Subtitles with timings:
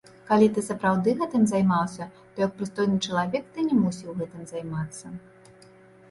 [0.27, 5.13] Калі ты сапраўды гэтым займаўся, то як прыстойны чалавек ты не мусіў гэтым займацца.